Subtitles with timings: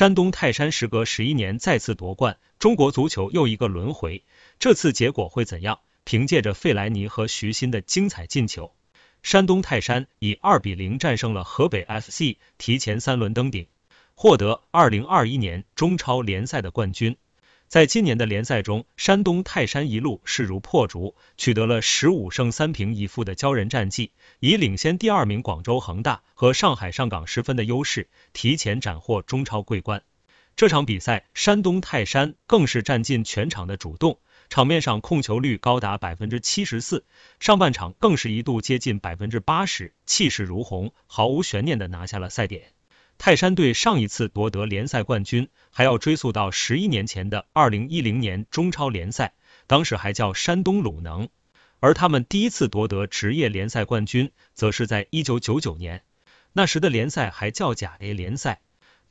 [0.00, 4.24] 山东泰山时隔十一年再次夺冠，中国足球又一个轮回，
[4.58, 5.80] 这次结果会怎样？
[6.04, 8.72] 凭借着费莱尼和徐新的精彩进球，
[9.22, 13.66] 山东泰山以二比零战胜了河北 FC，提前三轮登顶，
[14.14, 17.18] 获得二零二一年中超联赛的冠军。
[17.70, 24.10] 在今年的联赛中，山东泰山一路势如破竹，取得了十五胜三平一负的骄人战绩，
[24.40, 30.02] 以领先第二名广州恒大和上海上港十分的优势，提前斩获中超桂冠。
[30.56, 34.18] 这场比赛，山东泰山更是占尽全场的主动，
[34.48, 37.04] 场面上控球率高达百分之七十四，
[37.38, 42.72] 上半场更是一度接近百分之八十，气势如虹，毫无悬念的拿下了赛点。
[43.22, 49.34] 泰山队上一次夺得联赛冠军，还要追溯到十一年前的二零一零年中超联赛，
[49.66, 51.28] 当时还叫山东鲁能。
[51.80, 56.02] 而他们第一次夺得职业联赛冠军，则是在一九九九年，
[56.54, 58.62] 那时的联赛还叫甲 A 联赛。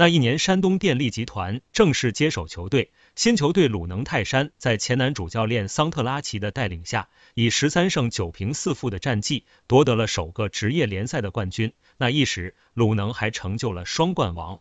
[0.00, 11.72] 那一年，山东电力集团正式接手球队，新球队鲁能泰山在前男主教练桑特拉奇的带领下，以十三胜九平四负的战绩夺得了首个职业联赛的冠军。
[11.96, 14.60] 那一时，鲁能还成就了双冠王。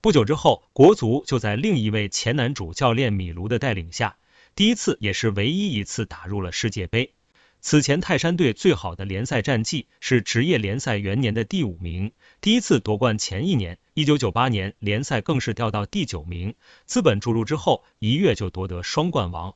[0.00, 4.16] 不久之后，国足就在另一位前男主教练米卢的带领下，
[4.54, 7.12] 第一次也是唯一一次打入了世界杯。
[7.60, 16.54] 此前泰山队最好的联赛战绩是职业联赛元年的第五名，第一次夺冠前一年，一九九八年联赛更是掉到第九名。
[16.86, 19.54] 资本注入之后，一跃就夺得双冠王。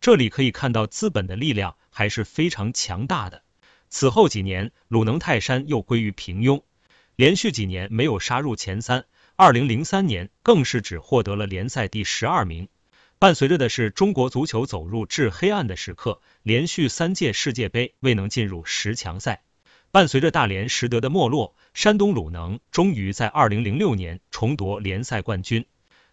[0.00, 3.42] 这里可以看到资本的力量还是非常强大的。
[3.88, 6.62] 此后几年，鲁能泰山又归于平庸，
[7.16, 9.06] 连续几年没有杀入前三。
[9.36, 12.68] 二零零三年更是只获得了联赛第十二名。
[13.20, 19.42] 伴随着的是中国足球走入至黑暗的时刻，连续三届世界杯未能进入十强赛。
[19.90, 25.66] 伴随着大连实德的没落，山东鲁能终于在二零零六年重夺联赛冠军。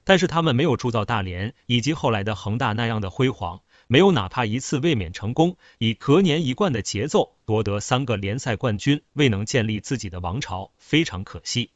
[0.03, 11.69] 但是他们没有铸造大连以及后来的恒大那样的辉煌，没有哪怕一次卫冕成功，以隔年一冠的节奏夺得三个联赛冠军，未能建立自己的王朝，非常可惜。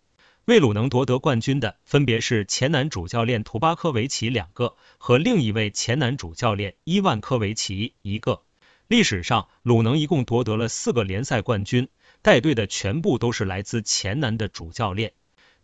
[0.49, 8.41] 为鲁能夺得冠军的分别是前男主教练图巴科维奇两个和另一位前男主教练伊万科维奇一个。
[8.87, 11.87] 历史上，鲁能一共夺得了四个联赛冠军，
[12.23, 15.13] 带队的全部都是来自前男的主教练。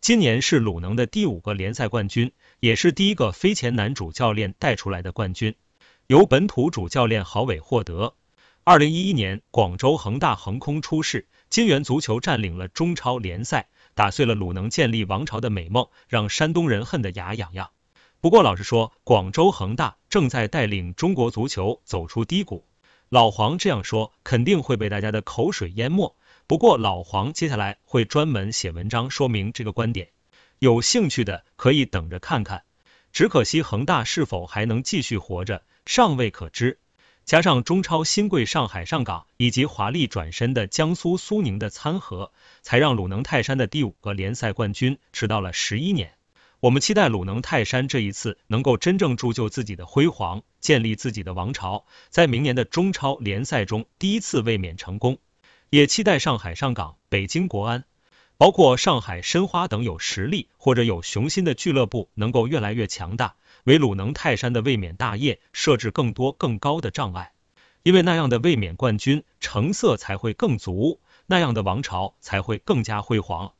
[0.01, 5.55] 今年是鲁能的第五个联赛冠军，也是第一个非前男主教练带出来的冠军，
[6.05, 8.13] 由本土主教练郝伟获得。
[8.63, 13.67] 二零一一年，广州恒大横空出世，金元足球占领了中超联赛。
[13.95, 17.71] 打碎了鲁能建立王朝的美梦，让山东人恨得牙痒痒。
[18.21, 22.67] 不过老实说，广州恒大正在带领中国足球走出低谷。
[23.09, 26.15] 老黄这样说，肯定会被大家的口水淹没。
[26.45, 30.09] 不过老黄接下来会专门写文章说明这个观点，
[30.59, 32.63] 有兴趣的可以等着看看。
[33.13, 36.79] 只可惜恒大是否还能继续活着，尚未可知。
[37.25, 42.31] 加上中超新贵上海上港以及华丽转身的江苏苏宁的参合，
[42.61, 46.13] 才让鲁能泰山的第五个联赛冠军迟到了十一年。
[46.59, 55.17] 我们期待鲁能泰山这一次能够真正铸就自己的辉煌，建立自己的王朝，在明年的中超联赛中第一次卫冕成功。
[55.71, 57.85] 也期待上海上港、北京国安，
[58.37, 63.33] 包括上海申花等有实力或者有雄心的俱乐部能够越来越强大。
[63.65, 67.33] 为鲁能泰山的卫冕大业设置更多更高的障碍，
[67.81, 73.53] 因为那样的卫冕冠军成色才会更足，那样的王朝才会更加辉煌。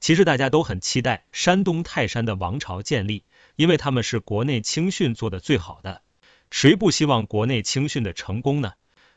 [0.00, 3.22] 其实大家都很期待山东泰山的王朝建立，
[3.54, 6.02] 因为他们是国内青训做的最好的，
[6.50, 8.72] 谁不希望国内青训的成功呢？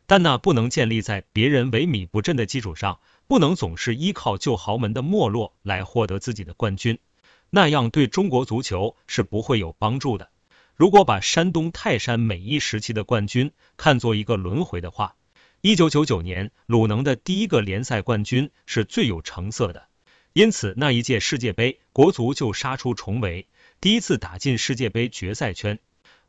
[0.05, 6.99] 但那不能建立在别人萎靡不振的基础上，不能总是依靠旧豪门的没落来获得自己的冠军，
[7.49, 10.29] 那样对中国足球是不会有帮助的。
[10.75, 15.15] 如果把山东泰山每一时期的冠军看作一个轮回的话，
[15.61, 19.87] 一九九九年鲁能的第一个联赛冠军是最有成色的，
[20.33, 23.47] 因此那一届世界杯国足就杀出重围，
[23.79, 25.79] 第一次打进世界杯决赛圈。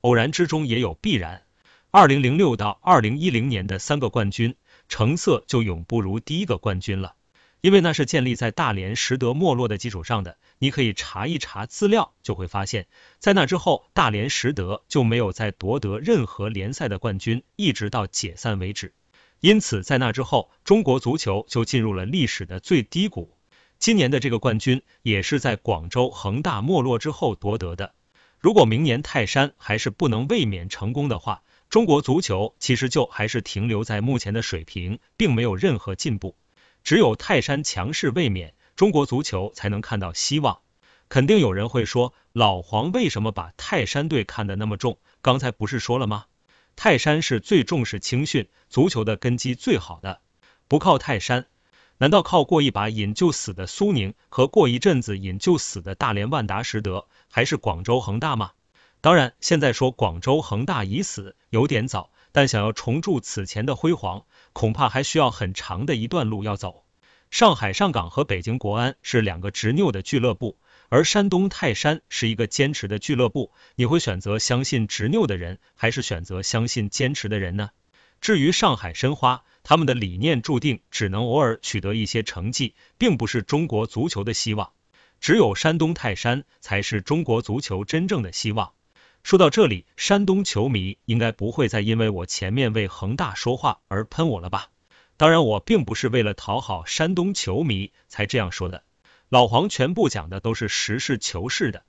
[0.03, 1.43] 偶然之中也有必然，
[1.91, 4.55] 二零零六到二零一零年的三个冠军
[4.88, 7.17] 成色就永不如第一个冠军了。
[7.61, 12.87] 因为那是建立在大连实德没落的基础上的，你可以查一查资料，就会发现，
[13.19, 18.93] 在那之后，大连实德就没有再夺得任何联赛的冠军，一直到解散为止。
[19.41, 23.37] 因此，在那之后，中国足球就进入了历史的最低谷。
[23.79, 27.94] 今年的这个冠军也是在广州恒大没落之后夺得的。
[28.38, 36.37] 如果明年泰山还是不能卫冕成功的话，中国足球其实就还是停留在目前的水平，并没有任何进步。
[36.87, 40.61] 只有泰山强势卫冕，中国足球才能看到希望。
[41.09, 45.00] 肯定有人会说，老黄为什么把泰山队看得那么重？
[45.21, 46.27] 刚才不是说了吗？
[46.77, 50.21] 泰山是最重视青训，足球的根基最好的，
[50.69, 51.47] 不靠泰山，
[51.99, 58.53] 难道靠过一把瘾就死的苏宁和过一阵子瘾就死的大连万达实德，还是广州恒大吗？
[59.00, 64.25] 当然，现在说广州恒大已死有点早，但想要重铸此前的辉煌，
[64.56, 66.87] 恐怕还需要很长的一段路要走。
[67.31, 70.56] 上海上港和北京国安是两个执拗的俱乐部。
[70.88, 77.69] 而山东泰山是一个坚持的俱乐部，你会选择相信执拗的人，还是选择相信坚持的人呢？
[78.23, 84.70] 至于上海申花，他们的理念注定只能偶尔取得一些成绩，并不是中国足球的希望。
[85.20, 88.73] 只有山东泰山才是中国足球真正的希望。
[89.26, 94.69] 说到这里，山东球迷应该不会再因为我前面为恒大说话而喷我了吧？
[95.17, 98.84] 当然，我并不是为了讨好山东球迷才这样说的。
[99.28, 101.82] 老黄全部讲的都是实事求是的。